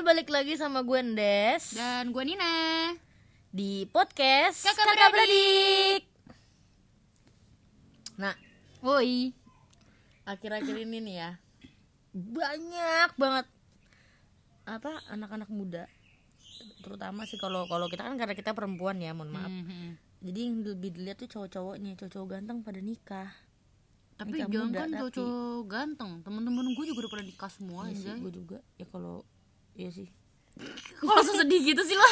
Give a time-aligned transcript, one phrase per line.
[0.00, 2.92] balik lagi sama gue Ndes Dan gue Nina
[3.50, 5.12] di podcast Kakak Beradik.
[5.12, 6.02] Beradik.
[8.16, 8.34] Nah,
[8.80, 9.36] Woi
[10.22, 11.30] akhir-akhir ini nih ya
[12.12, 13.46] banyak banget
[14.64, 15.84] apa anak-anak muda
[16.80, 19.98] terutama sih kalau kalau kita kan karena kita perempuan ya mohon maaf Mhm.
[20.22, 23.30] jadi yang lebih dilihat tuh cowok-cowoknya cowok-cowok ganteng pada nikah
[24.14, 28.18] Tapi jangan kan tapi- cowok ganteng Temen-temen gue juga udah pada nikah semua sih, anjay.
[28.18, 29.26] gue juga ya kalau
[29.80, 30.08] iya sih.
[31.00, 32.04] Kok langsung sedih gitu sih lo?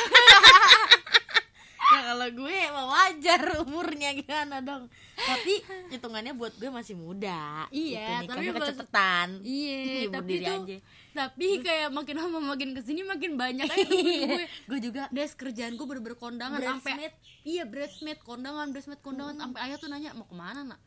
[1.88, 4.88] ya kalau gue mah wajar umurnya gimana dong?
[5.16, 5.60] Tapi
[5.92, 7.68] hitungannya buat gue masih muda.
[7.68, 9.28] Iya, gitu, tapi kecepetan.
[9.44, 10.76] Iya, tapi tuh aja.
[11.12, 14.44] Tapi kayak makin lama makin ke sini makin banyak aja temen gue.
[14.64, 15.12] Gue juga.
[15.12, 17.12] Des kerjaan gue bener-bener kondangan sampai.
[17.44, 19.36] Iya bridesmaid kondangan bridesmaid kondangan.
[19.36, 20.80] Sampai ayah tuh nanya mau ke mana nak?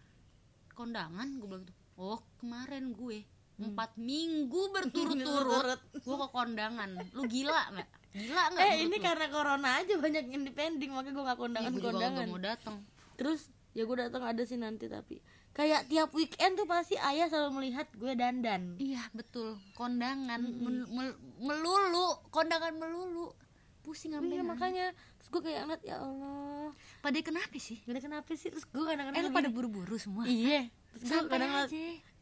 [0.73, 3.21] Kondangan gue bilang tuh Oh kemarin gue
[3.63, 5.79] Empat minggu berturut-turut.
[5.95, 6.89] Gue ke kondangan.
[7.13, 7.89] Lu gila gak?
[8.11, 8.59] Gila gak?
[8.59, 12.19] eh ini karena corona aja banyak yang depending makanya gue gak kondangan gue juga kondangan.
[12.19, 12.75] gak mau datang
[13.15, 15.21] terus ya gue datang ada sih nanti tapi.
[15.51, 18.79] Kayak tiap weekend tuh pasti ayah selalu melihat gue dandan.
[18.79, 19.59] Iya betul.
[19.75, 20.39] Kondangan.
[20.39, 22.19] Mel- mel- melulu.
[22.31, 23.35] Kondangan melulu.
[23.83, 24.85] Pusing iya sampai makanya.
[25.19, 26.71] Terus gue kayak ngeliat ya Allah.
[26.99, 27.83] Pada kenapa sih?
[27.83, 28.47] Gak kenapa sih?
[28.47, 30.23] Terus gue eh kadang-kadang lu gini, pada buru-buru semua.
[30.23, 30.71] Iya.
[30.95, 31.67] Terus gue Santai kadang aja.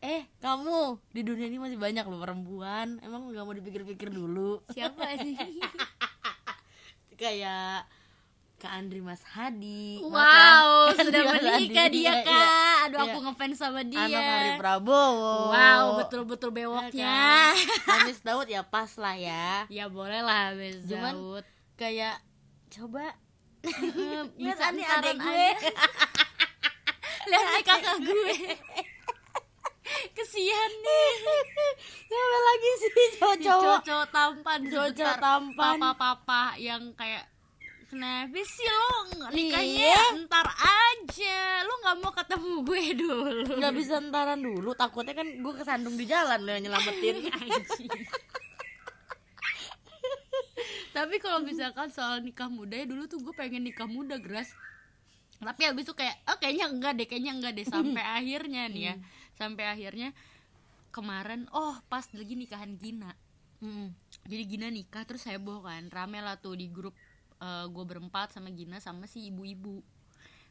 [0.01, 0.97] Eh kamu.
[1.09, 2.99] Di dunia ini masih banyak loh perempuan.
[2.99, 4.63] Emang gak mau dipikir-pikir dulu.
[4.69, 5.35] Siapa sih?
[7.15, 7.83] Kayak
[8.55, 9.99] Kak Andri Mas Hadi.
[10.01, 10.99] Wow Makan.
[11.01, 11.55] sudah menikah
[11.85, 12.31] Hadi, dia iya, kak.
[12.31, 12.55] iya.
[12.81, 13.25] aduh aku Iya.
[13.25, 14.03] ngefans sama dia.
[14.05, 15.35] Anak Hari Prabowo.
[15.49, 17.55] Wow betul-betul Ya bewoknya kan?
[17.95, 19.63] Hamis Daud ya pas lah ya.
[19.67, 20.51] Ya boleh lah
[20.85, 21.45] Cuman Daud.
[21.75, 22.19] kayak
[22.69, 23.15] coba.
[24.39, 25.47] Lihat nih adek gue.
[27.25, 28.35] Lihat nih kakak gue
[30.11, 31.11] kesian nih.
[32.09, 32.91] Siapa lagi sih?
[33.15, 33.79] Cowok-cowok.
[33.83, 35.75] cowok tampan Cowok tampan.
[35.77, 37.25] papa-papa yang kayak
[37.85, 38.93] kenapa sih lo
[39.29, 40.03] nikahnya Iya.
[40.23, 41.39] ntar aja.
[41.63, 43.53] Lo nggak mau ketemu gue dulu.
[43.57, 44.69] Nggak bisa entaran dulu.
[44.73, 47.15] Takutnya kan gue kesandung di jalan lo nyelamatin.
[50.89, 54.49] Tapi kalau misalkan soal nikah muda ya dulu tuh gue pengen nikah muda gras.
[55.39, 57.65] Tapi habis itu kayak oh kayaknya enggak deh kayaknya enggak deh.
[57.65, 58.95] Sampai akhirnya nih ya
[59.39, 60.11] sampai akhirnya
[60.91, 63.15] kemarin oh pas lagi nikahan Gina.
[63.59, 63.91] Mm.
[64.23, 65.87] jadi Gina nikah terus heboh kan.
[65.87, 66.91] Rame lah tuh di grup
[67.71, 69.79] gue berempat sama Gina sama si ibu-ibu.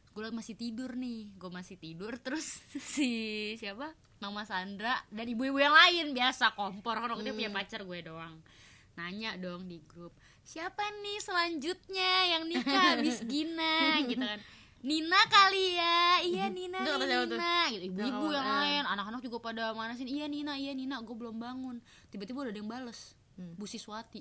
[0.09, 1.29] Gue masih tidur nih.
[1.37, 3.93] Gue masih tidur terus si siapa?
[4.19, 6.17] Mama Sandra dan ibu-ibu yang lain.
[6.17, 6.97] Biasa kompor.
[6.97, 8.41] Kan waktu dia punya pacar gue doang.
[8.97, 10.11] Nanya dong di grup
[10.49, 14.01] siapa nih selanjutnya yang nikah habis Gina?
[14.09, 14.41] Gitu kan
[14.79, 15.99] Nina kali ya.
[16.21, 16.95] Iya Nina Itu?
[17.27, 17.67] Nina.
[17.69, 18.83] gitu ibu-ibu Yang lain.
[18.87, 21.77] anak-anak juga pada mana sih iya Nina iya Nina gue belum bangun.
[22.07, 23.55] Tiba-tiba udah ada yang bales Hmm.
[23.55, 24.19] Bu Siswati.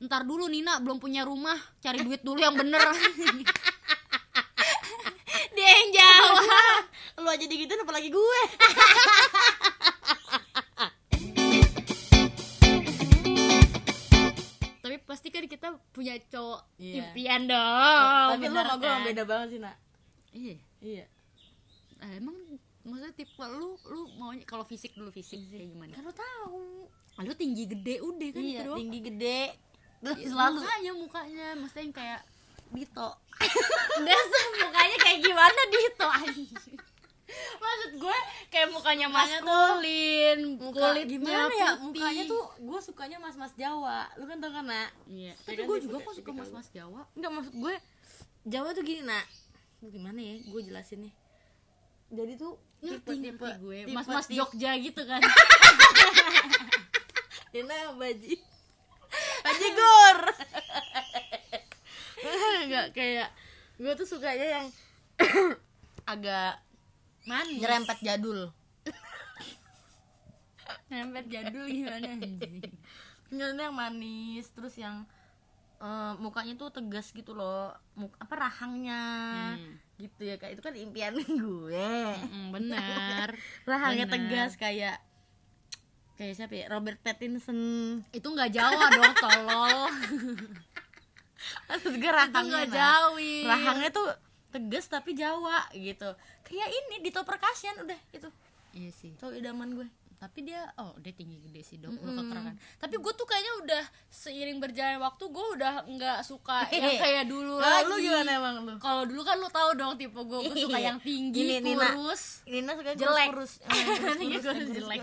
[0.00, 2.82] Ntar dulu Nina belum punya rumah cari duit dulu yang bener.
[5.50, 6.82] Dia yang jawab.
[7.18, 8.40] Lo aja digituin apalagi gue
[15.60, 16.94] kita punya cowok Iya.
[17.04, 19.00] impian dong tapi lo bener sama gue kan?
[19.04, 19.76] beda banget sih nak.
[20.32, 20.56] Iya.
[20.80, 21.04] Iya.
[21.98, 22.32] Ah, emang
[22.80, 25.92] maksudnya tipe lu lu maunya kalau fisik dulu fisik kayak gimana?
[25.92, 26.88] Kan lo tahu.
[27.14, 29.40] Ah, lu tinggi gede udah kan iya itu tinggi gede.
[30.00, 30.56] Terus Iya, selalu.
[30.58, 32.20] mukanya mukanya maksudnya yang kayak
[32.72, 33.08] Dito.
[34.00, 36.06] Dasar mukanya kayak gimana Dito?
[36.08, 36.76] Anjing.
[37.56, 38.16] Maksud gue
[38.48, 41.82] kayak mukanya maskulin, Muka, kulitnya gimana ya putih.
[41.96, 45.56] mukanya tuh gue sukanya mas mas Jawa lu kan tau kan nak Iya, Ya tapi
[45.58, 46.38] kan, gue juga kok suka tipikal.
[46.40, 47.00] mas-mas Jawa.
[47.12, 47.74] Enggak maksud gue
[48.44, 49.24] Jawa tuh gini nak
[49.82, 51.12] gimana ya gue jelasin nih
[52.10, 53.78] jadi tuh tipe tipe gue.
[53.88, 55.20] Mas-mas tipe- Jogja gitu kan.
[57.50, 58.34] Dina baji
[59.40, 60.18] baji gur
[62.62, 63.28] enggak kayak
[63.76, 64.66] gue tuh sukanya yang
[66.06, 66.58] agak
[67.22, 67.58] Manis.
[67.58, 68.50] nyerempet jadul
[70.86, 72.08] Nyerempet jadul gimana.
[73.28, 75.06] Nyerempet yang manis terus yang
[75.78, 79.02] eh, mukanya tuh tegas gitu loh Muk apa rahangnya
[79.52, 79.78] Hmm.
[79.96, 81.94] gitu ya kayak itu kan impian gue
[82.26, 83.28] Mm, bener.
[83.70, 84.14] rahangnya Bener.
[84.26, 84.98] tegas kayak
[86.14, 87.56] kayak siapa ya Robert Pattinson
[88.10, 89.80] Itu nggak Jawa dong, tolol.
[91.68, 92.66] maksud gue rahangnya.
[92.66, 93.34] Jawi.
[93.44, 94.08] rahangnya tuh
[94.50, 96.10] tegas tapi Jawa gitu.
[96.42, 98.28] Kayak ini Dito Perkasian udah itu
[98.70, 99.10] Iya sih.
[99.12, 99.88] itu idaman gue.
[100.16, 103.82] Tapi dia oh dia tinggi gede sih dok udah keterangan tapi gue tuh kayaknya udah
[104.06, 108.76] seiring berjalan waktu gue udah nggak suka yang kayak dulu lagi lu gimana emang lu?
[108.76, 111.96] Kalau dulu kan lu tahu dong tipe gue gue suka yang tinggi Ini, Nina.
[111.96, 113.28] kurus Nina suka jelek.
[113.32, 113.52] Kurus
[114.20, 114.68] Iya, kurus.
[114.70, 115.00] jelek.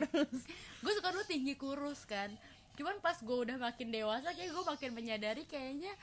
[0.78, 2.30] Gue suka dulu tinggi kurus kan.
[2.78, 5.98] Cuman pas gue udah makin dewasa kayak gue makin menyadari kayaknya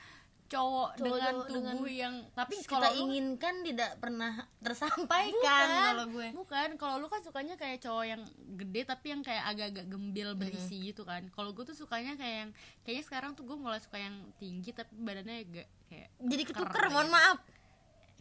[0.45, 5.67] cowok, Cowok- dengan tubuh dengan yang tapi kita kalau lu- inginkan tidak pernah tersampaikan bukan
[5.67, 6.27] kalau gue.
[6.33, 6.69] bukan.
[6.75, 8.21] Kalau lu kan sukanya kayak cowok yang
[8.55, 11.25] gede tapi yang kayak agak-agak gembil berisi gitu kan.
[11.29, 12.51] Kalau gue tuh sukanya kayak yang
[12.81, 17.09] kayaknya sekarang tuh gue mulai suka yang tinggi tapi badannya agak kayak jadi ketuker mohon
[17.09, 17.39] maaf.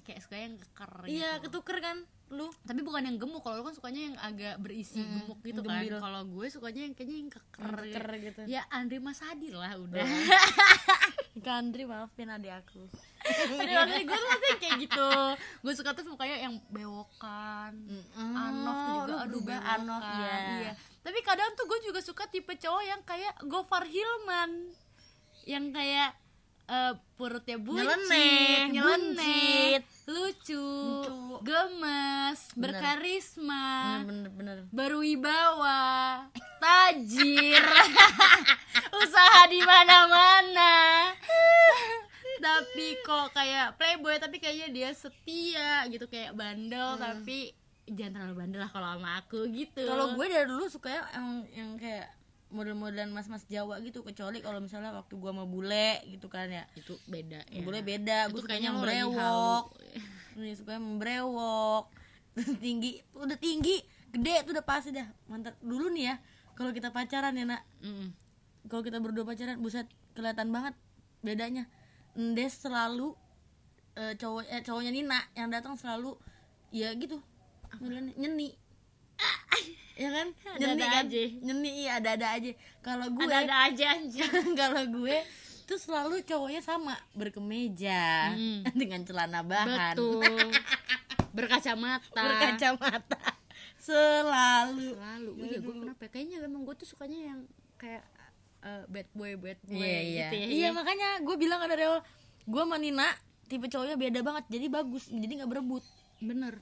[0.00, 1.48] Kayak suka yang keker iya gitu.
[1.48, 1.96] ketuker kan
[2.34, 2.46] lu.
[2.60, 5.80] Tapi bukan yang gemuk kalau lu kan sukanya yang agak berisi Mm, gemuk gitu kan.
[6.00, 8.40] kalau gue sukanya yang kayaknya yang keker, keker gitu.
[8.46, 10.02] Ya Andre Masadi lah udah.
[11.36, 12.86] Kandri maafin adik aku.
[13.24, 15.08] Aduh, maksudnya gue tuh maksudnya kayak gitu.
[15.60, 17.72] Gue suka tuh mukanya yang bewokan.
[18.14, 19.78] Anof tuh juga aduh bewokan.
[19.80, 20.34] Anof, iya.
[20.60, 20.72] iya.
[21.00, 24.70] Tapi kadang tuh gue juga suka tipe cowok yang kayak Gofar Hilman.
[25.42, 26.10] Yang kayak
[26.64, 29.82] eh, perutnya buncit, Nyeleneh, nyeleneh, buncit.
[30.06, 31.16] lucu, Lucu.
[31.42, 32.03] gemes,
[32.54, 32.78] Bener.
[32.78, 35.82] berkarisma, bener bener berwibawa,
[36.62, 37.62] tajir,
[39.02, 40.72] usaha di mana-mana.
[42.44, 47.56] tapi kok kayak playboy tapi kayaknya dia setia gitu kayak bandel tapi
[47.88, 49.84] jangan terlalu bandel lah kalau sama aku gitu.
[49.88, 52.12] kalau gue dari dulu sukanya yang yang kayak
[52.54, 56.94] model-modelan mas-mas Jawa gitu kecuali kalau misalnya waktu gue sama bule gitu kan ya itu
[57.10, 57.62] beda ya.
[57.66, 60.42] bule beda gue kayaknya sukanya yang brewok halu.
[60.44, 61.84] nih suka yang brewok
[62.60, 63.78] tinggi udah tinggi
[64.08, 66.16] gede tuh udah pasti dah mantap dulu nih ya
[66.52, 68.10] kalau kita pacaran ya nak Mm-mm.
[68.66, 70.74] kalau kita berdua pacaran buset kelihatan banget
[71.20, 71.66] bedanya
[72.14, 73.14] Ndes selalu
[73.94, 76.14] eh, cowok eh, cowoknya Nina yang datang selalu
[76.68, 77.18] ya gitu
[77.76, 78.54] modelannya nyeni
[79.96, 80.26] ya kan
[80.56, 81.22] nyeni Ada-ada kan aja.
[81.40, 82.50] nyeni iya ada-ada aja
[82.80, 84.26] kalau gue Ada-ada aja anjir.
[84.60, 85.16] kalau gue
[85.64, 88.62] tuh selalu cowoknya sama berkemeja Hmm.
[88.74, 90.50] dengan celana bahan Betul.
[91.34, 92.14] Berkacamata.
[92.14, 93.20] berkacamata
[93.76, 95.30] selalu Selalu.
[95.34, 96.00] Oh iya, gue kenapa?
[96.06, 96.10] ya?
[96.14, 97.40] Kayaknya memang gue tuh sukanya yang
[97.76, 98.06] kayak
[98.64, 100.46] eh, bad boy, bad boy iya iya gitu ya.
[100.48, 101.98] iya makanya gue bilang ada Dewa
[102.44, 103.08] gue sama Nina
[103.44, 105.84] tipe cowoknya beda banget jadi bagus jadi nggak berebut
[106.24, 106.54] Bener.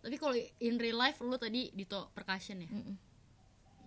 [0.00, 2.68] Tapi kalau in real life lu tadi Dito percussion ya?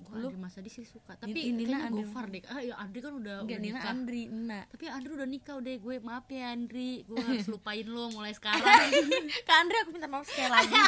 [0.04, 1.16] Gue Andri Masadi sih suka.
[1.16, 2.04] Tapi Ini- Nina Andri.
[2.04, 2.44] Gofar deh.
[2.46, 3.90] Ah ya Andri kan udah, Enggak udah Nina nikah.
[3.90, 8.04] Andri Nina Tapi Andri udah nikah udah gue maaf ya Andri Gue harus lupain lo
[8.10, 8.62] mulai sekarang
[9.42, 10.74] Kak Andri aku minta maaf sekali lagi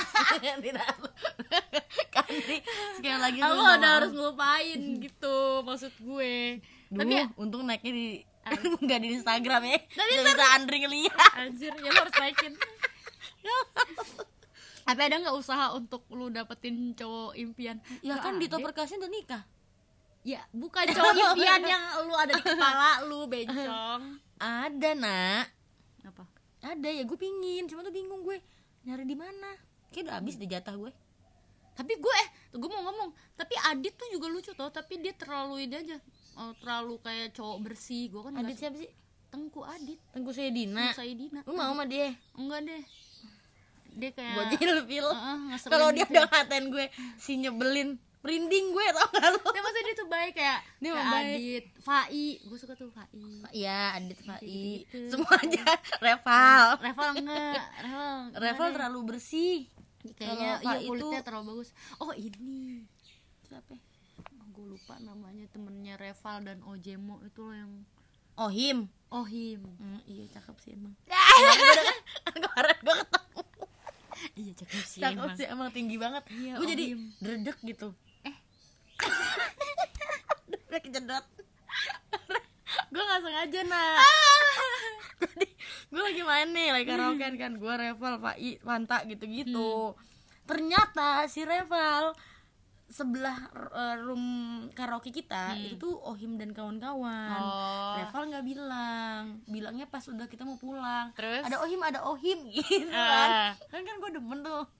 [2.07, 2.57] Kak Andri
[2.95, 3.93] sekali lagi Aku udah maaf.
[3.95, 6.33] harus ngelupain gitu Maksud gue
[6.85, 8.07] Duh, Tapi ya untung naiknya di
[8.45, 12.53] nggak di Instagram ya Tapi Nggak bisa Andri ngeliat Anjir ya harus naikin
[14.85, 17.81] Tapi ada gak usaha untuk lu dapetin cowok impian?
[17.99, 18.61] ya kan Dito.
[18.61, 19.41] Perkasa udah nikah.
[20.21, 24.01] Ya bukan cowok impian yang lu ada di kepala lu bencong.
[24.37, 25.45] Ada nak.
[26.05, 26.23] Apa?
[26.63, 27.65] ada ya gue pingin.
[27.65, 28.37] Cuma tuh bingung gue.
[28.83, 29.57] Nyari di mana?
[29.89, 30.93] Kayak udah habis deh jatah gue.
[31.73, 33.09] Tapi gue eh gue mau ngomong.
[33.33, 34.69] Tapi Adit tuh juga lucu tau.
[34.69, 35.97] Tapi dia terlalu ini aja.
[36.35, 38.09] Oh, Terlalu kayak cowok bersih.
[38.09, 38.91] Gue kan Adit nggak- siapa sih?
[39.25, 39.97] Tengku Adit.
[40.09, 41.39] Tengku Sayedina Tengku Saidina.
[41.43, 42.13] Lu mau sama dia?
[42.33, 42.81] Enggak deh
[43.95, 46.13] Dia kayak gue ilfil Heeh, ngeselin kalau dia gitu.
[46.13, 47.89] udah ngatain gue si nyebelin
[48.19, 51.29] merinding gue tau gak lu Tapi maksudnya dia tuh baik kayak Dia kayak baik.
[51.31, 53.05] Adit Fai Gue suka tuh Fai
[53.49, 54.81] Iya, Adit Fai.
[55.07, 55.63] Semua aja
[56.05, 56.65] Reval.
[56.81, 59.57] Reval enggak Reval Reval terlalu bersih.
[60.11, 62.85] Kayaknya iya kulitnya itu- terlalu bagus Oh ini
[63.43, 63.73] Siapa?
[64.47, 67.73] gue lupa namanya temennya Reval dan Ojemo itu loh yang
[68.35, 68.91] Oh, him.
[69.07, 70.91] Ohim Hmm, iya cakep sih emang.
[72.35, 73.24] Kemarin gue ketemu.
[74.33, 75.35] Iya cakep sih Cakep emang.
[75.35, 76.23] sih emang tinggi banget.
[76.29, 76.85] Iya, gue jadi
[77.19, 77.87] dredek gitu.
[78.23, 78.35] Eh.
[80.65, 81.25] Udah kejedot.
[82.85, 83.99] gue gak sengaja nak
[85.19, 85.47] gue di
[85.91, 89.95] gue lagi main nih lagi karaoke kan gue Reval Fai Fanta gitu-gitu
[90.43, 92.15] ternyata si Reval
[92.87, 94.23] sebelah eh, room
[94.71, 97.33] karaoke kita itu tuh Ohim dan kawan-kawan.
[97.35, 97.97] Oh.
[97.97, 99.21] Reval nggak bilang.
[99.45, 101.09] Bilangnya pas udah kita mau pulang.
[101.13, 101.43] Terus?
[101.43, 103.51] ada Ohim ada Ohim gitu Ah.
[103.57, 103.71] kan.
[103.71, 104.65] Kan kan gue demen tuh.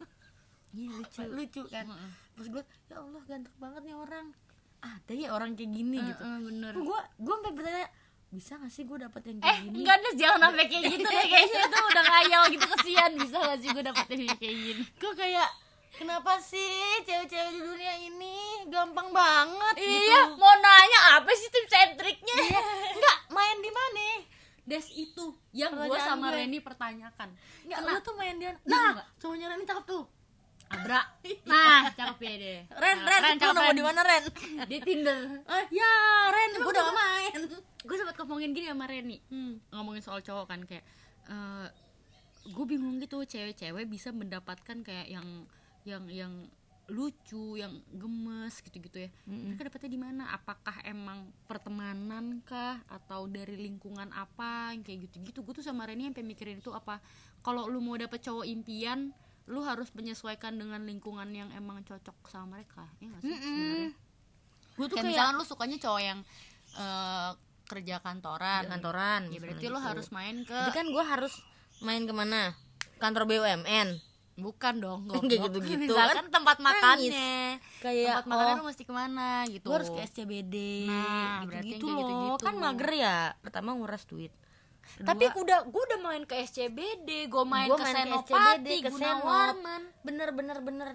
[0.76, 1.22] Iya lucu.
[1.26, 1.62] Lucu.
[1.66, 1.88] Kan.
[2.36, 4.26] Terus gue ya Allah ganteng banget nih orang.
[4.78, 6.20] Ada ya orang kayak gini gitu.
[6.20, 6.74] Heeh, bener.
[6.76, 7.88] Gue gue sampai bertanya
[8.28, 9.76] bisa gak sih gue dapet yang Eh kayak gini?
[9.80, 11.62] enggak deh jangan sampai kayak gitu deh Kayaknya.
[11.64, 13.12] Itu udah ngayal gitu kesian.
[13.16, 14.84] Bisa gak sih gue dapetin yang kayak gini?
[14.94, 15.48] Gue kayak
[15.96, 16.72] kenapa sih
[17.04, 18.36] cewek-cewek di dunia ini
[18.68, 20.40] gampang banget Iya gitu.
[20.40, 22.36] mau nanya apa sih tim sentriknya?
[22.38, 22.62] Iya,
[22.96, 24.08] enggak main di mana?
[24.66, 26.42] Des itu yang gue sama gue.
[26.42, 27.30] Reni pertanyakan.
[27.66, 28.98] Enggak lu tuh main dia Nah.
[28.98, 30.04] nah cowoknya Ren cakep tuh.
[30.66, 31.02] Abra.
[31.50, 33.76] Nah cakep ya deh Ren Nah, Ren, lu nemu Ren.
[33.78, 34.24] di mana Ren?
[34.72, 35.20] Di Tinder.
[35.46, 35.94] Eh ya
[36.34, 37.34] Ren gue udah main.
[37.86, 39.70] Gue sempat ngomongin gini sama Reni hmm.
[39.72, 40.84] ngomongin soal cowok kan kayak
[42.46, 45.26] gue bingung gitu cewek-cewek bisa mendapatkan kayak yang
[45.86, 46.34] yang yang
[46.86, 49.10] lucu yang gemes gitu-gitu ya.
[49.26, 50.24] Mereka dapetnya di mana?
[50.38, 52.78] Apakah emang pertemanan kah?
[52.86, 54.74] Atau dari lingkungan apa?
[54.78, 55.40] Yang kayak gitu-gitu.
[55.42, 57.02] Gue tuh sama Reni sampai mikirin itu apa
[57.42, 59.14] kalau lu mau dapet cowok impian
[59.46, 62.86] lu harus menyesuaikan dengan lingkungan yang emang cocok sama mereka.
[63.02, 63.92] Ya gak sih sebenarnya?
[64.76, 66.20] Gue tuh kayak kayak misalkan lu sukanya cowok yang
[66.78, 67.32] eh,
[67.66, 68.64] kerja kantoran.
[68.70, 69.90] Kantoran ya berarti misalnya lu gitu.
[69.90, 71.34] harus main ke Jadi kan gue harus
[71.82, 72.54] main ke mana?
[73.02, 75.32] Kantor BUMN bukan dong goblok.
[75.32, 75.96] gitu-gitu.
[75.96, 77.60] Misalkan tempat makannya.
[77.80, 79.66] Kayak tempat makannya oh, lu mesti ke mana gitu.
[79.68, 80.56] Gue harus ke SCBD
[80.92, 82.00] Nah, gitu, kayak loh.
[82.04, 82.44] gitu-gitu.
[82.44, 84.32] kan mager ya pertama nguras duit.
[85.02, 88.70] Tapi udah gue udah main ke SCBD gue main Gua ke main ke Senopati SCBD,
[88.86, 90.88] ke Gunawarman bener bener bener.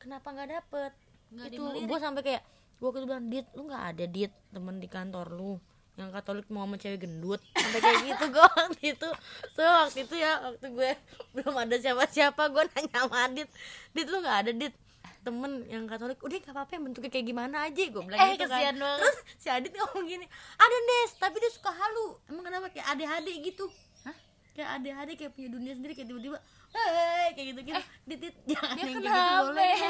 [0.00, 0.92] Kenapa nggak dapet?
[1.34, 2.42] Nggak itu gue sampai kayak
[2.76, 5.56] gue bilang dit lu nggak ada dit temen di kantor lu
[5.96, 7.40] yang katolik mau sama cewek gendut.
[7.52, 9.08] Sampai kayak gitu gue waktu itu.
[9.52, 10.90] So waktu itu ya waktu gue
[11.34, 13.48] belum ada siapa siapa gue nanya sama dit
[13.90, 14.72] dit lu nggak ada dit
[15.20, 16.16] temen yang katolik.
[16.20, 18.62] Udah gak apa-apa yang bentuknya kayak gimana aja gue bilang Eh, gitu kan.
[18.70, 18.98] banget.
[19.00, 22.16] terus si Adit ngomong gini ada Nes tapi dia suka halu.
[22.26, 22.66] Emang kenapa?
[22.68, 23.64] Kayak ade-ade gitu.
[24.02, 24.14] Hah?
[24.52, 26.38] kayak ade-ade kayak punya dunia sendiri kayak tiba-tiba
[26.70, 29.74] hei kayak gitu gitu dit dit jangan dia yang kayak gitu boleh.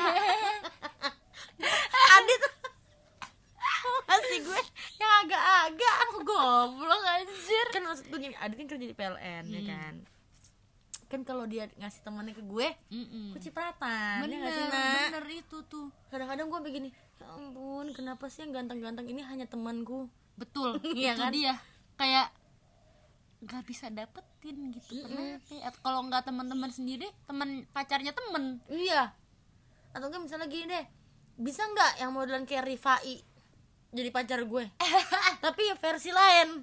[2.17, 2.43] Adit
[4.09, 4.61] masih gue?
[4.97, 5.95] Yang agak-agak.
[6.19, 7.67] Goblok anjir.
[7.71, 9.69] Kan maksud gue gini Adit kan kerja di PLN ya Hmm.
[9.69, 9.95] kan?
[11.07, 13.31] Kan kalau dia ngasih temannya ke gue Mm-mm.
[13.31, 14.65] gue cipratan ya bener nggak sih
[15.07, 15.87] bener itu tuh.
[16.09, 20.11] Kadang-kadang gue begini ya ampun kenapa sih yang ganteng-ganteng ini hanya temanku?
[20.35, 21.31] Betul Iya kan?
[21.31, 21.55] dia.
[21.95, 22.35] Kayak
[23.39, 28.59] nggak bisa dapetin gitu kenapa Atau kalau nggak teman-teman sendiri teman pacarnya temen.
[28.67, 29.15] Iya.
[29.93, 30.85] Atau enggak misalnya gini deh
[31.37, 33.23] bisa nggak yang modelan kayak Rifai
[33.97, 34.65] jadi pacar gue.
[35.45, 36.63] Tapi ya versi lain.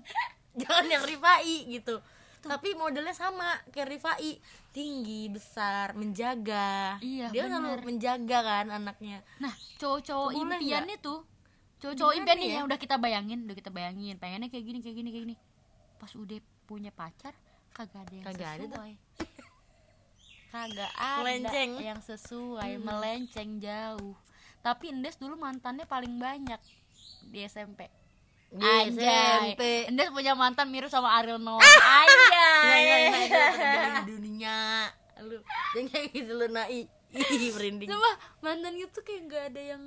[0.53, 1.97] Jangan yang Rifai gitu.
[2.39, 4.37] Tapi modelnya sama kayak Rifai.
[4.69, 6.97] Tinggi besar menjaga.
[6.97, 7.61] Iya, dia bener.
[7.61, 9.21] selalu menjaga kan anaknya.
[9.37, 11.15] Nah cowok-cowok impian itu
[11.77, 12.55] cowok-cowok impian nih ya?
[12.57, 14.15] yang udah kita bayangin udah kita bayangin.
[14.17, 15.35] Pengennya kayak gini kayak gini kayak gini.
[15.97, 17.33] Pas udah punya pacar
[17.69, 18.69] kagak ada yang Kagak ada tuh.
[18.69, 18.93] sesuai
[20.49, 21.71] kagak ada Melenceng.
[21.81, 24.13] yang sesuai melenceng jauh.
[24.61, 26.61] Tapi Endes dulu mantannya paling banyak
[27.21, 27.89] di SMP
[28.53, 29.57] Di Anjay.
[29.57, 29.61] SMP.
[29.89, 31.57] Endes punya mantan mirip sama Ariel Noah.
[31.57, 32.83] Nggak, Anjay.
[33.09, 34.57] Itu terjadi di dunia.
[35.25, 35.37] Lu
[35.73, 36.85] jangan kayak gitu lu nai.
[37.13, 37.89] Ih merinding.
[37.93, 38.09] Coba
[38.41, 39.83] mantan itu kayak nggak ada yang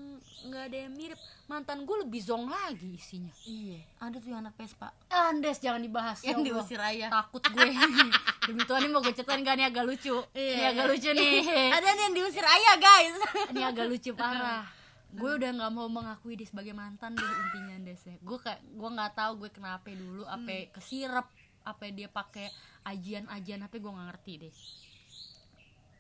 [0.47, 1.19] nggak ada yang mirip.
[1.47, 3.35] Mantan gue lebih zong lagi isinya.
[3.47, 3.83] Iya.
[3.99, 4.95] Ada tuh yang anak Vespa.
[5.11, 7.11] Andes jangan dibahas yang ya diusir ayah.
[7.11, 7.71] Takut gue.
[8.47, 10.15] Demi Tuhan ini mau gue ceritain gak nih agak lucu.
[10.35, 11.35] Ini agak lucu nih.
[11.79, 13.15] Ada nih yang diusir ayah guys.
[13.51, 14.63] Ini agak lucu parah
[15.17, 18.17] gue udah nggak mau mengakui dia sebagai mantan deh intinya Des ya.
[18.21, 21.27] Gue kayak gue nggak tahu gue kenapa dulu apa kesirep
[21.67, 22.47] apa dia pakai
[22.87, 24.55] ajian-ajian apa gue nggak ngerti deh.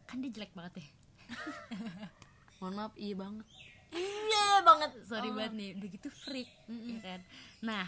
[0.06, 0.88] Kan dia jelek banget ya
[2.62, 3.46] mohon maaf iya banget.
[3.90, 4.90] Iya banget.
[5.08, 7.20] Sorry banget nih begitu freak ya kan?
[7.66, 7.86] Nah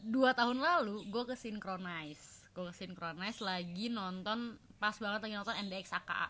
[0.00, 5.56] dua tahun lalu gue ke synchronize gue ke synchronize lagi nonton pas banget lagi nonton
[5.68, 6.28] NDX AKA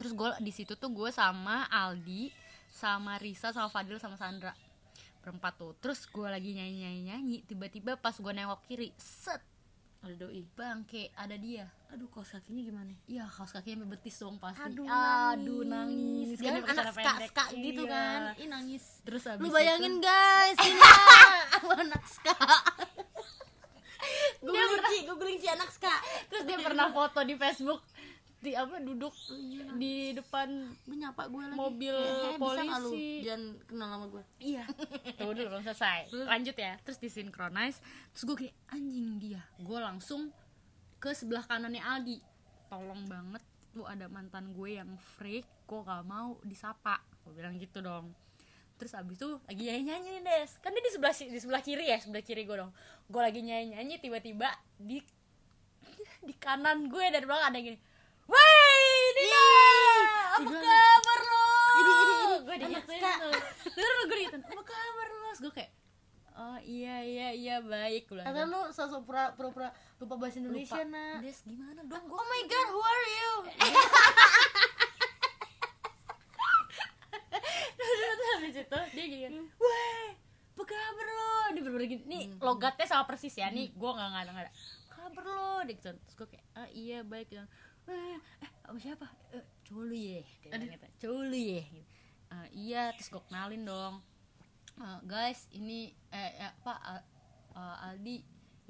[0.00, 2.32] terus gue di situ tuh gue sama Aldi
[2.70, 4.54] sama Risa sama Fadil sama Sandra.
[5.20, 5.76] Berempat tuh.
[5.76, 9.42] Terus gue lagi nyanyi nyanyi nyanyi tiba-tiba pas gue nengok kiri set.
[10.00, 10.40] Ada doi.
[10.48, 11.68] Bangke ada dia.
[11.92, 12.94] Aduh kaos kakinya gimana?
[13.04, 14.64] Iya kaos kakinya sampai betis dong pasti.
[14.64, 16.40] Aduh aduh nangis.
[16.40, 17.92] dia Kan kan dia anak ska ska gitu Iya.
[17.92, 18.20] kan.
[18.34, 18.84] Ih nangis.
[19.04, 20.92] Terus habis lu itu- bayangin guys Ina
[21.52, 22.32] aku anak ska.
[24.40, 25.92] Gue Dia guling gue guling si anak ska.
[26.32, 27.84] Terus dia pernah foto di Facebook
[28.40, 29.12] di apa duduk
[29.76, 30.48] di depan
[30.88, 31.60] gue nyapa gue lagi.
[31.60, 34.64] Mobil Kayak, "Hey, bisa lu polisi." jangan kenal sama gue iya.
[35.20, 36.00] Tunggu dulu belum selesai.
[36.24, 36.72] Lanjut ya.
[36.80, 37.78] Terus disinkronize
[38.16, 39.44] terus gue kayak anjing dia.
[39.60, 40.32] Gue langsung
[40.96, 42.16] ke sebelah kanannya Aldi.
[42.72, 43.44] Tolong banget
[43.76, 44.88] lu ada mantan gue yang
[45.20, 46.96] freak gue gak mau disapa.
[47.28, 48.16] Gue bilang gitu dong.
[48.80, 50.50] Terus abis itu lagi nyanyi nyanyi nih des.
[50.64, 52.72] Kan dia di sebelah di sebelah kiri ya sebelah kiri gue dong.
[53.04, 54.48] Gue lagi nyanyi nyanyi tiba-tiba
[54.80, 55.04] di
[56.24, 57.80] di kanan gue dari belakang ada yang gini
[58.30, 58.82] Woi,
[59.12, 59.46] Dina,
[60.30, 61.46] apa gua- kabar lo?
[61.72, 62.14] Ini, ini,
[62.62, 63.10] ini, gue ska.
[63.18, 63.32] tuh.
[63.68, 65.30] Terus gue digituin, apa kabar lo?
[65.36, 65.70] Gue kayak,
[66.32, 68.42] oh iya iya iya baik atau gitu.
[68.46, 69.68] lu sosok pura pura pura
[69.98, 70.88] lupa bahasa Indonesia Lupa.
[70.88, 71.18] nak.
[71.20, 72.04] Des gimana dong?
[72.06, 73.32] Gue oh my god who are you?
[77.74, 80.06] Terus habis itu dia gini kan weh
[80.50, 81.32] apa kabar lo?
[81.50, 82.02] Dia bener gini.
[82.04, 83.48] Nih logatnya sama persis ya.
[83.48, 84.54] Nih gue nggak nggak nggak
[84.88, 85.52] kabar lo?
[85.64, 85.88] Dia gitu.
[85.90, 87.28] Terus gue kayak ah iya baik.
[87.28, 87.44] Gitu
[87.90, 88.18] eh
[88.62, 89.06] sama siapa?
[89.32, 91.88] Eh, lu ya dia gitu ya gitu.
[92.26, 93.94] "Ah, iya terus gue kenalin dong.
[94.76, 97.08] "Ah, guys ini eh, eh, apa Al-
[97.52, 98.16] eh, Aldi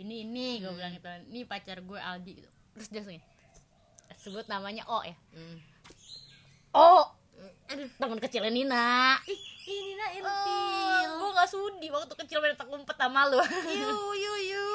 [0.01, 1.05] ini ini gue bilang gitu.
[1.05, 2.33] Ini pacar gue Aldi.
[2.41, 2.51] Gitu.
[2.71, 3.21] terus dia langsung
[4.17, 5.13] sebut namanya O ya.
[5.33, 5.59] Hmm.
[6.71, 7.03] Oh,
[7.67, 7.89] aduh.
[7.99, 9.19] Teman kecilnya Nina.
[9.27, 13.41] Ih ini nah Oh, ilfil gue gak sudi waktu kecil main tak umpet sama lu.
[13.69, 14.69] Yu yu yu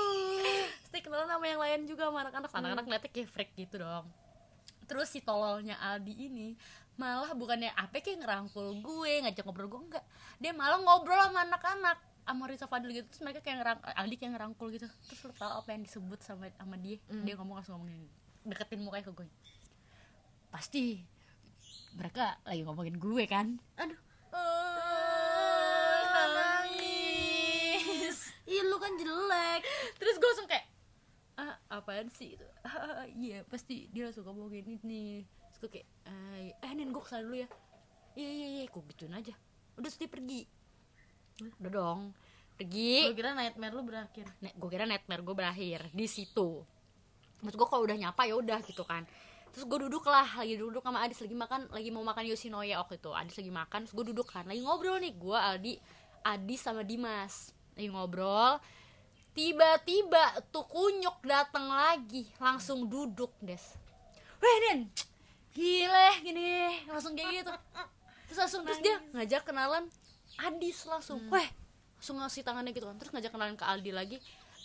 [0.84, 2.50] Pasti kenalan sama yang lain juga sama anak-anak.
[2.52, 4.06] Anak-anak ngeliatnya kayak freak gitu dong
[4.86, 6.54] Terus si tololnya Aldi ini
[6.96, 10.06] Malah bukannya apa kayak ngerangkul gue Ngajak ngobrol gue enggak.
[10.40, 13.06] Dia malah ngobrol sama anak-anak sama Risa Fadil gitu.
[13.12, 14.88] Terus mereka kayak ngerang Aldi kayak ngerangkul gitu.
[15.12, 16.98] Terus lo tau apa yang disebut sama sama dia?
[17.12, 18.08] Dia ngomong langsung ngomong gini
[18.48, 19.28] Deketin mukanya ke gue.
[20.50, 21.04] Pasti
[21.96, 23.56] Mereka lagi ngomongin gue kan?
[23.80, 23.96] Aduh.
[24.36, 26.00] Oh,
[26.36, 28.20] nangis.
[28.44, 29.64] Ih lu kan jelek.
[29.96, 30.75] Terus gue langsung kayak
[31.36, 32.36] ah apaan sih?
[32.36, 35.24] Itu ah, iya pasti dia langsung ngomongin ini.
[35.52, 35.88] Terus gue kayak
[36.64, 37.50] eh nen gue ke sana dulu ya.
[38.16, 38.64] Iya iya iya.
[38.72, 39.36] Gue gituin aja.
[39.76, 40.48] Udah sedih pergi.
[41.60, 42.02] Udah dong.
[42.56, 43.12] Pergi.
[43.12, 44.28] Gue kira nightmare lu berakhir.
[44.40, 46.64] Gue kira nightmare gue berakhir di situ.
[47.44, 49.04] Maksud gue kalau udah nyapa ya udah gitu kan.
[49.52, 53.00] Terus gue duduk lah lagi duduk sama Adis lagi makan lagi mau makan Yoshinoya waktu
[53.00, 53.12] itu.
[53.12, 55.74] Adis lagi makan terus gue duduk kan lagi ngobrol nih gue Aldi
[56.24, 57.52] Adis sama Dimas.
[57.76, 58.60] Lagi ngobrol
[59.36, 63.62] tiba-tiba tuh kunyuk datang lagi langsung duduk des.
[64.40, 64.88] Weh Den
[65.52, 66.80] gile gini.
[66.88, 67.52] Langsung kayak gitu.
[68.32, 69.92] Terus langsung terus dia ngajak kenalan.
[70.40, 71.20] Adis langsung.
[71.28, 71.46] Weh
[72.00, 72.96] langsung ngasih tangannya gitu kan.
[72.96, 74.18] Terus ngajak kenalan ke Aldi lagi.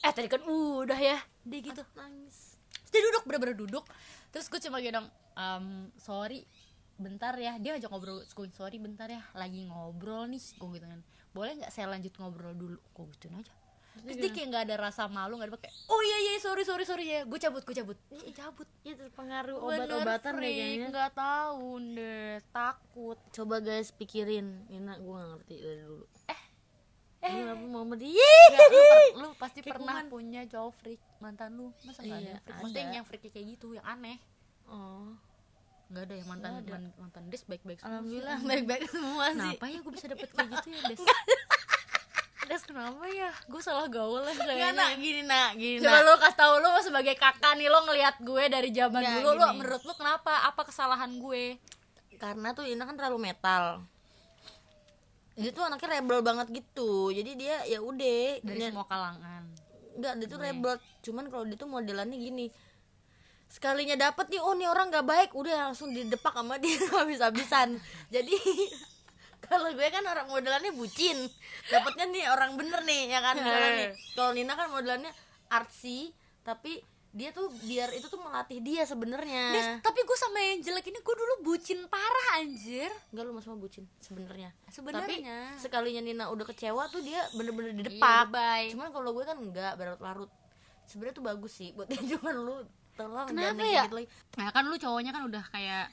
[0.06, 1.18] Eh tadi kan udah ya.
[1.42, 1.82] Dia gitu.
[1.98, 2.54] nangis.
[2.70, 3.84] Terus dia duduk bener-bener duduk.
[4.30, 6.46] Terus gue cuma bilang "Em, sorry
[6.94, 7.58] bentar ya.
[7.58, 9.26] Dia ngajak ngobrol gue sorry bentar ya.
[9.34, 10.42] Lagi ngobrol nih.
[10.62, 11.02] Gue gitu kan.
[11.34, 12.78] Boleh nggak saya lanjut ngobrol dulu?
[12.94, 13.59] Gue gituin aja
[13.92, 16.82] terus dia kayak nggak ada rasa malu nggak ada kayak oh iya iya sorry sorry
[16.82, 17.98] sorry ya gue cabut gue cabut.
[18.10, 18.68] Ih, cabut.
[18.80, 20.56] Ya terpengaruh obat-obatan deh freak.
[20.56, 20.86] kayaknya.
[20.88, 23.18] Nggak tahu deh takut.
[23.30, 24.46] Coba guys pikirin.
[24.66, 26.06] Nina gue gak ngerti dari dulu.
[27.20, 28.16] Eh Lu apa mau sama dia
[28.48, 30.06] Nggak, lu, per- lu pasti Kayak pernah kuman.
[30.08, 31.00] punya cowok freak.
[31.18, 32.54] Mantan lu masa nggak Iya, ada freak?
[32.56, 32.96] Maksudnya ada.
[32.96, 34.16] yang freak kayak gitu yang aneh.
[34.64, 35.12] Oh.
[35.88, 36.72] Nggak ada ya mantan Nggak ada.
[36.72, 39.36] man- mantan des baik baik alhamdulillah baik-baik semua sih.
[39.36, 41.00] Kenapa ya gue bisa dapet kayak gitu ya des
[42.50, 43.30] des kenapa ya?
[43.46, 44.74] Gue salah gaul ya Nggak, kayaknya.
[44.74, 48.44] Nak gini nak gini coba lu kasih tau lu sebagai kakak nih lo ngelihat gue
[48.46, 49.56] dari zaman Nggak, dulu lo gini.
[49.56, 50.32] menurut lu kenapa?
[50.44, 51.62] Apa kesalahan gue?
[52.16, 53.86] Karena tuh Ina kan terlalu metal.
[55.32, 57.08] Dia tuh anaknya rebel banget gitu.
[57.08, 59.46] Jadi dia ya udah dari dia- semua kalangan.
[59.92, 60.74] Enggak, dia tuh rebel.
[61.00, 62.46] Cuman kalau dia tuh modelannya gini.
[63.46, 67.78] Sekalinya dapet nih, oh nih orang nggak baik, udah langsung didepak sama dia habis-habisan.
[68.08, 68.34] Jadi
[69.50, 71.18] kalau gue kan orang modelannya bucin,
[71.66, 73.34] dapetnya nih orang bener nih, ya kan?
[73.34, 75.10] Misalnya nih, kalau Nina kan modelannya
[75.48, 76.78] artsy, tapi
[77.10, 79.82] dia tuh biar itu tuh melatih dia sebenarnya.
[79.82, 83.82] tapi gue sama yang jelek ini gue dulu bucin parah anjir Enggak lu masih bucin
[83.98, 84.54] sebenarnya.
[84.62, 88.30] Tapi sebenarnya sekalinya Nina udah kecewa tuh dia bener-bener Iya, didepak.
[88.30, 88.70] bye.
[88.70, 90.30] cuman kalau gue kan enggak berlarut-larut
[90.86, 92.56] sebenarnya tuh bagus sih buat dia cuman lu
[92.94, 93.82] tolong Kenapa jangan ya?
[93.82, 94.08] gitu lagi.
[94.36, 95.84] Nah kan lu cowoknya kan udah kayak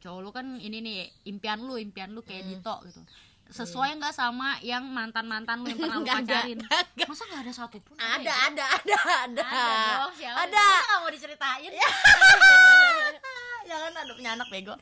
[0.00, 0.96] cowok lu kan ini nih
[1.28, 3.00] impian lu impian lu kayak Dito gitu.
[3.46, 6.58] Sesuai nggak sama yang mantan mantan lu yang pernah lu ada, pacarin?
[6.58, 7.04] nggak ada.
[7.06, 7.94] masa nggak ada satupun?
[7.94, 9.94] Ada ada ada ada ada.
[10.02, 10.36] Dong siapa?
[10.50, 10.66] Ada.
[10.66, 11.72] Masa nggak mau diceritain?
[13.70, 14.74] Jangan ada punya anak bego.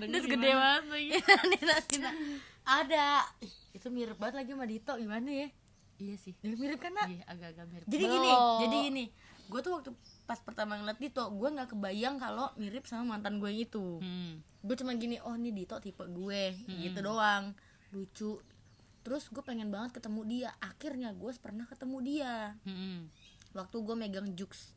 [0.00, 1.08] Des gede banget lagi.
[1.52, 2.10] Nina, Nina.
[2.64, 3.06] ada.
[3.44, 4.92] Ih, itu mirip banget lagi sama Dito.
[4.96, 5.48] Gimana ya?
[6.00, 6.32] Iya sih.
[6.40, 7.08] Ya, mirip kan nak?
[7.08, 7.86] Iya agak-agak mirip.
[7.88, 8.30] Jadi gini
[8.64, 9.04] jadi gini.
[9.48, 9.90] Gue tuh waktu
[10.24, 14.00] pas pertama ngeliat Dito gue nggak kebayang kalau mirip sama mantan gue itu.
[14.00, 14.40] Hmm.
[14.64, 16.42] gue cuma gini oh ini Dito tipe gue
[16.80, 17.52] gitu doang.
[17.92, 18.40] Lucu.
[19.04, 20.50] Terus gue pengen banget ketemu dia.
[20.64, 22.34] Akhirnya gue pernah ketemu dia.
[22.64, 23.12] Hmm.
[23.54, 24.74] waktu gue megang Jux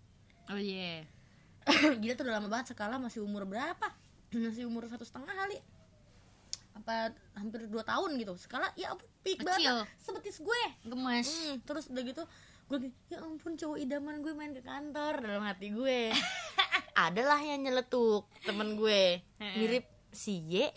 [0.51, 1.03] oh iya.
[2.01, 3.87] Gila tuh udah lama banget skala masih umur berapa?
[4.35, 5.59] Masih umur satu setengah kali.
[6.75, 8.35] Apa hampir dua tahun gitu.
[8.39, 8.91] Skala ya
[9.23, 9.43] Kecil.
[9.43, 9.87] banget.
[9.99, 10.61] Sebetis gue.
[10.87, 11.27] Gemes.
[11.27, 12.23] Hmm, terus udah gitu
[12.67, 16.11] gue ya ampun cowok idaman gue main ke kantor dalam hati gue.
[17.07, 19.23] Adalah yang nyeletuk temen gue.
[19.39, 20.67] Mirip si Y.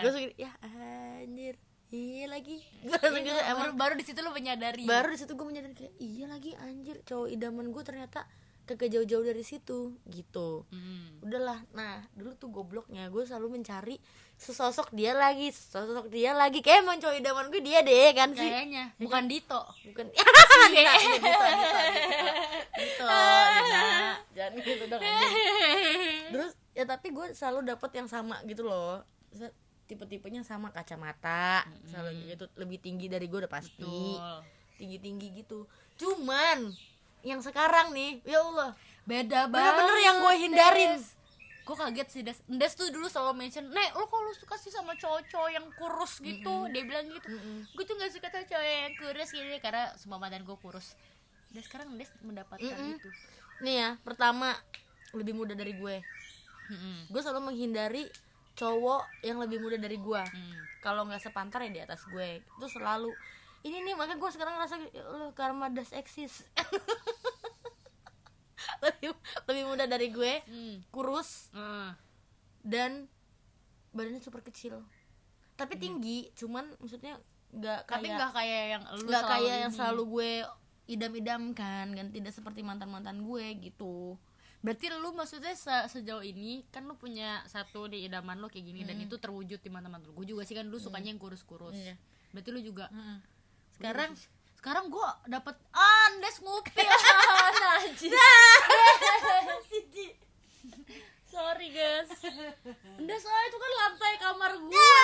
[0.00, 1.60] Gue suka ya anjir
[1.94, 2.58] iya lagi.
[2.82, 4.82] Gue langsung gitu baru, emang baru di situ lu menyadari.
[4.88, 8.26] Baru di situ gue menyadari kayak iya lagi anjir cowok idaman gue ternyata
[8.64, 10.64] kagak jauh-jauh dari situ gitu.
[10.72, 11.20] Hmm.
[11.20, 11.60] udahlah.
[11.76, 14.00] Nah dulu tuh gobloknya gue selalu mencari
[14.40, 16.64] sesosok dia lagi sesosok dia lagi.
[16.64, 18.48] Kayak emang cowok idaman gue dia deh kan sih?
[18.48, 18.84] Kayaknya.
[18.96, 19.62] Bukan Dito.
[19.88, 20.04] Bukan.
[20.08, 21.32] Nina, Nina, Nina, Nina.
[22.74, 23.08] Nina,
[23.60, 24.12] Nina.
[24.34, 25.02] jangan gitu dong
[26.34, 29.04] terus ya tapi gue selalu dapet yang sama gitu loh.
[29.84, 31.68] Tipe-tipenya sama kacamata.
[31.84, 32.44] Selalu gitu.
[32.56, 33.84] Lebih tinggi dari gue udah pasti.
[33.84, 34.40] Betul.
[34.74, 35.70] tinggi tinggi gitu.
[35.94, 36.74] Cuman
[37.24, 38.20] yang sekarang nih.
[38.22, 38.76] Ya Allah.
[39.04, 40.92] Beda banget bener-bener yang gue hindarin.
[41.64, 42.36] Gue kaget sih Des.
[42.44, 46.68] Des tuh dulu selalu mention Nek lo kalau suka sih sama cowok-cowok yang kurus gitu?
[46.68, 47.28] Dia bilang gitu.
[47.72, 50.92] Gue tuh gak suka tuh cowok yang kurus gini Karena semua mantan gue kurus.
[51.48, 53.00] Dan sekarang Des mendapatkan Mm-mm.
[53.00, 53.08] itu.
[53.64, 54.52] Nih ya pertama
[55.16, 55.96] lebih muda dari gue.
[56.64, 57.12] Mm-mm.
[57.12, 58.08] gue selalu menghindari
[58.56, 60.56] cowok yang lebih muda dari gue Hmm.
[60.80, 62.40] kalau nggak sepantar ya di atas gue.
[62.40, 63.12] Itu selalu
[63.64, 66.44] ini nih makanya gue sekarang ngerasa "Ya Allah karma does exist.
[68.80, 69.12] Lebih
[69.46, 70.76] lebih muda dari gue Hmm.
[70.88, 71.96] kurus Ah.
[72.60, 73.08] dan
[73.90, 74.80] badannya super kecil.
[75.54, 80.02] Tapi tinggi cuman maksudnya nggak tapi kayak nggak kayak yang lu nggak kayak yang selalu
[80.10, 80.30] gue
[80.86, 84.16] idam-idamkan dan tidak seperti mantan mantan gue gitu.
[84.58, 88.80] Berarti lu maksudnya se- sejauh ini kan lu punya satu di idaman lu kayak gini
[88.82, 90.12] dan itu terwujud di mata-mata lu.
[90.14, 91.72] Gue juga sih kan lu sukanya yang kurus-kurus.
[91.74, 91.96] Iya.
[92.30, 92.90] berarti lu juga
[93.74, 94.10] sekarang
[94.58, 96.88] sekarang gue dapet andes ngupil
[97.62, 98.12] najis
[101.34, 102.10] sorry guys.
[102.94, 104.98] Andes ah, itu kan lantai kamar gue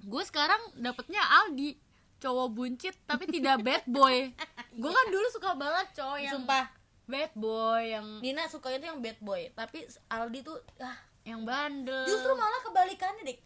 [0.00, 1.76] gue sekarang dapetnya Aldi
[2.22, 4.32] cowok buncit tapi tidak bad boy.
[4.72, 6.72] Gue kan dulu suka banget cowok yang sumpah.
[7.04, 10.96] bad boy yang Nina sukanya tuh yang bad boy tapi Aldi tuh ah.
[11.22, 12.02] Yang bandel.
[12.10, 13.38] Justru malah kebalikannya deh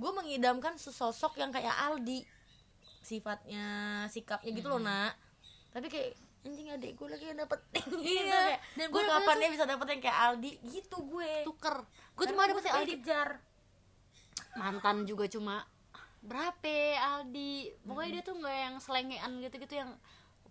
[0.00, 2.24] gue mengidamkan sesosok yang kayak Aldi.
[3.04, 3.64] Sifatnya
[4.08, 5.12] sikapnya gitu loh nak.
[5.76, 7.60] Tapi kayak anjing adik gue lagi yang dapet.
[7.76, 7.96] Gitu.
[8.00, 8.56] Iya.
[8.56, 10.52] kayak Dan gue kapan dia bisa dapet yang kayak Aldi?
[10.64, 11.32] Gitu gue.
[11.44, 11.76] Tuker.
[12.16, 12.96] Gue cuma dapet suka Aldi.
[12.96, 13.30] dikejar
[14.50, 15.62] mantan juga cuma
[16.24, 17.84] berapa Aldi?
[17.84, 19.90] Pokoknya dia tuh nggak yang selengean gitu-gitu yang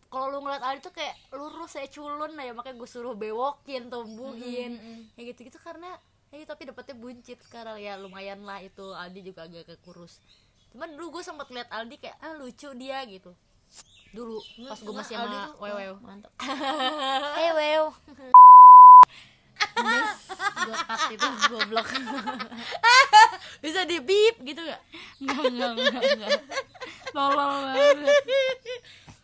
[0.10, 2.54] kalau lu ngeliat Aldi tuh kayak lurus saya culun ya.
[2.54, 4.78] Makanya gue suruh bewokin tumbuhin
[5.18, 5.58] kayak gitu-gitu.
[5.58, 5.98] Karena
[6.30, 7.78] ya tapi dapetnya buncit sekarang.
[7.82, 8.86] Ya lumayan lah itu.
[8.94, 10.22] Aldi juga agak kurus
[10.70, 13.34] cuman dulu gue sempat lihat Aldi kayak ah lucu dia gitu.
[14.14, 14.38] Dulu
[14.70, 16.32] pas gue masih Aldi sama tuh, wewew mantap
[17.42, 17.86] eh wew.
[20.60, 21.88] Gue cut itu goblok.
[23.66, 24.82] Bisa di beep gitu gak
[25.20, 26.42] enggak enggak enggak enggak.
[27.12, 28.16] Tolol banget.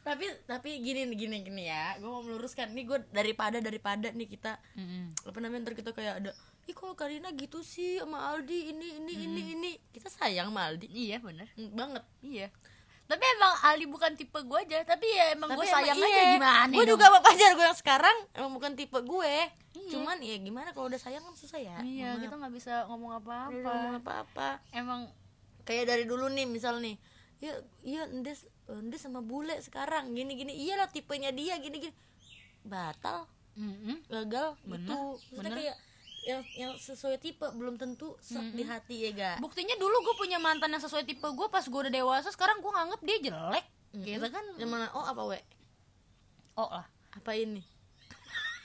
[0.05, 1.97] Tapi tapi gini gini gini ya.
[2.01, 2.73] Gue mau meluruskan.
[2.73, 4.57] Nih gue daripada daripada nih kita
[5.25, 6.31] apa namanya ntar kita kayak ada
[6.65, 8.73] ih kok Karina gitu sih sama Aldi?
[8.73, 9.71] Ini ini ini ini.
[9.93, 10.89] Kita sayang sama Aldi.
[10.89, 11.45] Iya bener.
[11.53, 12.03] Hmm, banget.
[12.25, 12.47] Iya.
[13.05, 16.33] Tapi emang Ali bukan tipe gue aja, tapi ya emang gue sayang emang aja iya.
[16.41, 19.35] gimana gue juga sama pacar gue yang sekarang emang bukan tipe gue.
[19.75, 19.91] Iya.
[19.91, 21.77] cuman ya gimana kalau udah sayang kan susah ya.
[21.85, 22.21] Iya, Maaf.
[22.25, 23.61] kita nggak bisa ngomong apa-apa.
[23.61, 24.49] ngomong apa-apa.
[24.73, 25.05] Emang
[25.69, 26.97] kayak dari dulu nih misal nih.
[27.37, 27.53] Ya
[27.85, 30.09] iya Ndes Ndes sama bule sekarang.
[30.17, 31.93] Gini gini iyalah tipenya dia gini gini
[32.65, 33.29] batal.
[33.53, 34.57] Mm gagal.
[34.65, 35.57] Bener, gitu Maksudnya bener.
[35.61, 35.75] kayak
[36.25, 40.41] yang yang sesuai tipe belum tentu set di hati ya ga buktinya dulu gue punya
[40.41, 43.65] mantan yang sesuai tipe gue pas gue udah dewasa, sekarang gue nganggep dia jelek.
[43.95, 44.43] Gitu kan?
[44.59, 45.39] yang mana oh apa we
[46.57, 46.83] Oh lah.
[47.15, 47.63] apa ini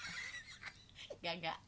[1.22, 1.58] gak gak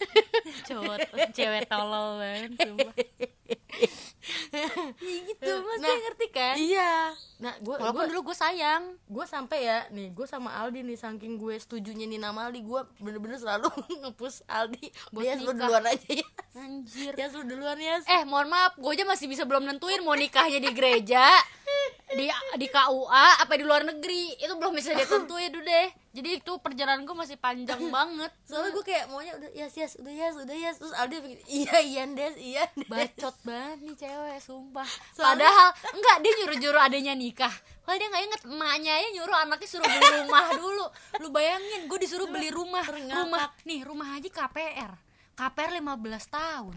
[0.70, 0.98] Cowok
[1.34, 2.94] cewek tolol banget sumpah.
[5.00, 6.54] gitu, maksudnya ngerti kan?
[6.58, 7.14] iya
[7.50, 8.82] nah gue Walaupun gue dulu gue sayang.
[9.04, 12.80] gue sampai ya nih gue sama Aldi nih saking gue setujunya nih nama Aldi gue
[12.96, 13.66] bener-bener selalu
[14.00, 15.66] ngepus Aldi Buat dia lu nikah.
[15.66, 17.12] duluan aja ya Anjir.
[17.12, 20.58] ya lu duluan ya Eh, mohon maaf, gue aja masih bisa belum nentuin mau nikahnya
[20.58, 21.26] di gereja,
[22.10, 24.34] di di KUA apa di luar negeri.
[24.36, 25.88] Itu belum bisa ditentuin dulu deh.
[26.10, 28.34] Jadi itu perjalanan gue masih panjang banget.
[28.42, 31.76] soalnya gue kayak maunya udah yes yes udah yes udah yes terus Aldi bikin iya
[31.78, 34.90] iya Des iya Des Bacot banget nih cewek, sumpah.
[35.10, 37.54] Soalnya- Padahal enggak dia nyuruh-nyuruh adanya nikah.
[37.80, 40.86] Kalau dia nggak inget emaknya aja nyuruh anaknya suruh beli rumah dulu.
[41.16, 42.82] Lu bayangin, gue disuruh beli rumah.
[42.82, 44.92] Rumah nih, rumah haji KPR.
[45.32, 45.86] KPR 15
[46.28, 46.76] tahun.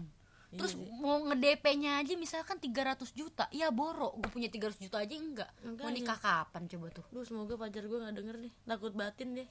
[0.54, 3.44] Terus mau nge-DP-nya aja misalkan 300 juta.
[3.50, 5.50] Iya boro, gue punya 300 juta aja enggak.
[5.60, 5.92] Mau Makanya.
[5.92, 7.04] nikah kapan coba tuh?
[7.10, 8.52] Duh semoga pacar gue gak denger nih.
[8.64, 9.48] Takut batin deh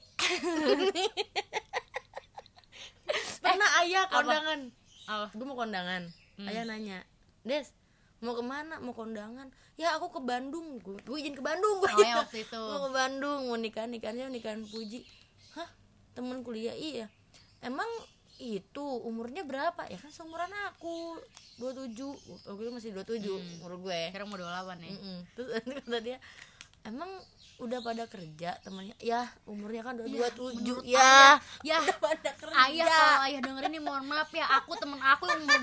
[3.38, 4.60] Pernah ayah kondangan?
[5.06, 5.28] Oh.
[5.30, 6.08] Gue mau kondangan.
[6.40, 7.04] Ayah nanya
[7.44, 7.70] Des
[8.18, 8.80] mau ke mana?
[8.80, 9.52] Mau kondangan?
[9.76, 10.80] Ya aku ke Bandung.
[10.80, 12.56] Gue gue izin ke Bandung gue Oh, ya, waktu itu.
[12.56, 15.04] mau ke Bandung mau nikah nikahnya nikahan Puji.
[15.52, 15.68] Hah?
[16.16, 16.72] Temen kuliah?
[16.72, 17.12] Iya.
[17.60, 17.86] Emang
[18.36, 19.86] itu umurnya berapa?
[19.86, 21.18] Ya kan seumuran aku
[21.56, 21.94] 27
[22.50, 24.00] aku itu masih 27 umur gue.
[24.10, 24.90] Sekarang mau 28 ya.
[24.90, 25.18] Mm-mm.
[25.32, 25.48] terus
[25.86, 26.18] kata dia
[26.82, 27.08] emang
[27.62, 28.58] udah pada kerja?
[28.60, 30.82] Temannya ya umurnya kan udah dua tujuh.
[30.82, 32.58] ya Ya, udah pada kerja.
[32.66, 34.46] Ayah kalau ayah dengerin nih mohon maaf ya.
[34.58, 35.60] Aku temen aku yang umur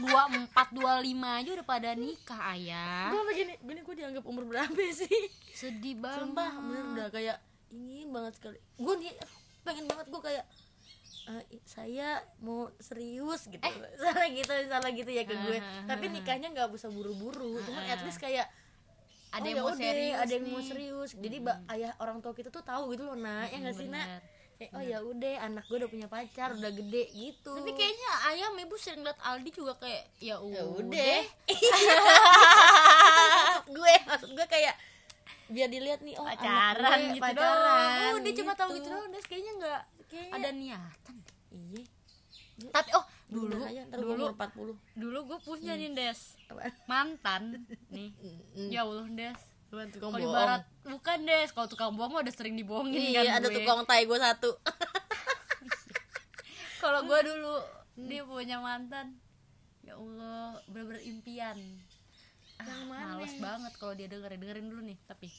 [0.47, 0.71] 24
[1.03, 3.11] 25 aja udah pada nikah ayah.
[3.11, 5.11] Gue begini gini gue dianggap umur berapa sih?
[5.51, 7.37] Sedih banget sumpah bener udah kayak
[7.69, 8.57] ingin banget sekali.
[8.79, 9.11] Gue nih
[9.61, 10.45] pengen banget gue kayak
[11.29, 13.61] "Eh, saya mau serius gitu.
[14.01, 15.57] Salah gitu salah gitu ya ke gue.
[15.85, 17.61] Tapi nikahnya nggak usah buru-buru.
[17.61, 18.49] Cuman at least kayak
[19.31, 20.67] ada oh, yang ya mau udah, serius ada yang mau nih.
[20.67, 21.09] serius.
[21.15, 24.07] Jadi ba- ayah orang tua kita tuh tahu gitu loh nak ya nggak sih nak.
[24.61, 27.49] Kayak, oh ya udah anak gue udah punya pacar udah gede gitu.
[27.49, 30.63] Tapi kayaknya ayah sama ibu sering liat Aldi juga kayak ya ya udah.
[30.85, 31.17] udah.
[33.41, 34.75] Maksud gue maksud gue kayak
[35.51, 38.15] biar dilihat nih oh pacaran gue gitu pacaran doang.
[38.21, 39.25] udah cuma tahu gitu doang Des.
[39.25, 41.15] Kayaknya nggak Kayaknya- ada niatan.
[41.49, 41.83] Iya.
[42.69, 46.35] Tapi oh dulu aja, gue dulu umur 40 dulu gue punya nih Des.
[46.85, 47.63] Mantan
[47.95, 48.11] nih.
[48.67, 49.39] Ya Allah Des.
[49.71, 50.35] Apaan, tukang kalau bohong.
[50.35, 51.49] ibarat bukan Des.
[51.49, 53.55] Kalau tukang bohong udah sering dibohongin kan iya ada gue.
[53.57, 54.51] tukang tai gue satu.
[56.79, 57.55] Kalau gue dulu
[58.01, 59.13] dia punya mantan.
[59.81, 61.57] Ya Allah bener-bener impian.
[62.57, 63.05] Ah, Yang mana?
[63.15, 65.29] males banget kalau dia dengerin dengerin dulu nih tapi.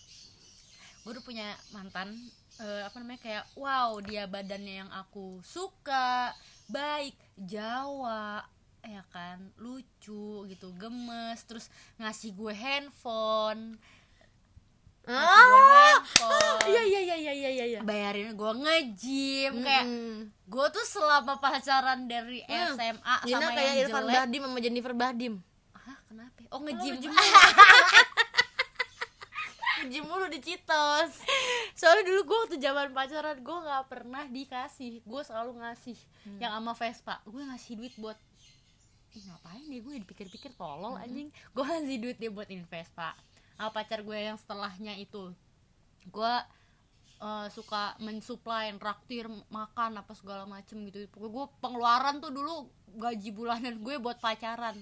[1.02, 2.14] Gue udah punya mantan
[2.58, 6.34] eh, apa namanya kayak wow dia badannya yang aku suka
[6.66, 8.44] baik Jawa
[8.82, 13.78] ya kan lucu gitu gemes terus ngasih gue handphone.
[15.02, 16.58] Ngasih gue handphone.
[16.66, 17.80] Iya iya iya iya iya iya.
[17.82, 19.86] Bayarin gue nge-gym kayak
[20.44, 22.74] gue tuh selama pacaran dari Hmm.
[22.74, 25.34] SMA Nina sama kayak yang Irfan jelek Bahdim sama Jennifer Bahdim.
[25.72, 26.94] Hah, kenapa oh nge-gym
[29.84, 31.12] Gym mulu di Citos
[31.72, 35.00] soalnya dulu gue waktu zaman pacaran gue nggak pernah dikasih.
[35.02, 36.38] Gue selalu ngasih Hmm.
[36.38, 37.14] yang sama Vespa.
[37.24, 38.18] Gue ngasih duit buat
[39.12, 41.04] Ih, ngapain deh gue dipikir-pikir tolol Hmm.
[41.04, 41.28] anjing.
[41.52, 43.12] Gue ngasih duit dia buat ini Vespa
[43.54, 45.32] sama pacar gue yang setelahnya itu.
[46.06, 46.34] Gue
[47.18, 51.06] eh, suka mensuplai traktir makan apa segala macem gitu.
[51.08, 52.54] Pokoknya gue pengeluaran tuh dulu
[52.92, 54.74] gaji bulanan gue buat pacaran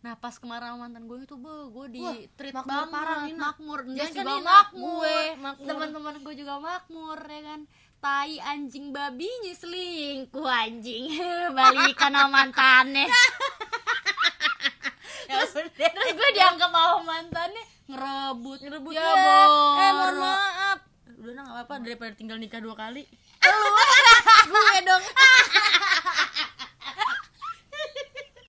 [0.00, 3.40] nah pas kemarin mantan gue itu be gue di Wah, treat makmur banget parah, Nina.
[3.52, 3.78] makmur.
[3.84, 4.88] Dia kan juga Nina, makmur.
[4.96, 5.68] Gue makmur.
[5.68, 7.60] teman-teman gue juga makmur ya kan.
[8.00, 11.04] Tai anjing babinya selingkuh anjing.
[11.56, 13.04] Balikan sama mantannya.
[15.30, 18.58] Terus, terus gue dianggap sama mantannya ngerebut.
[18.66, 18.92] Ngerebut.
[18.92, 19.46] Ya, ya, Bor.
[19.78, 20.78] Eh mohon maaf.
[21.20, 21.74] Udah nah gak apa-apa.
[21.86, 23.06] Daripada tinggal nikah dua kali.
[24.50, 25.04] Gue dong